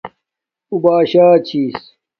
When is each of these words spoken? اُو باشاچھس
اُو 0.69 0.75
باشاچھس 0.83 1.81